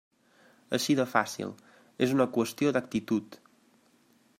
Així 0.77 0.95
de 1.01 1.05
fàcil, 1.11 1.53
és 2.07 2.17
una 2.17 2.29
qüestió 2.39 2.77
d'actitud. 2.79 3.43